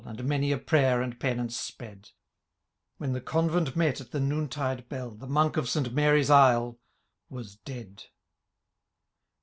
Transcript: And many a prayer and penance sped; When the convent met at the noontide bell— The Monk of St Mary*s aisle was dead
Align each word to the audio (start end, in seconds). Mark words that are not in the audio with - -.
And 0.03 0.23
many 0.23 0.51
a 0.51 0.57
prayer 0.57 0.99
and 0.99 1.19
penance 1.19 1.55
sped; 1.55 2.09
When 2.97 3.13
the 3.13 3.21
convent 3.21 3.75
met 3.75 4.01
at 4.01 4.09
the 4.09 4.19
noontide 4.19 4.89
bell— 4.89 5.11
The 5.19 5.27
Monk 5.27 5.57
of 5.57 5.69
St 5.69 5.93
Mary*s 5.93 6.31
aisle 6.31 6.79
was 7.29 7.57
dead 7.57 8.05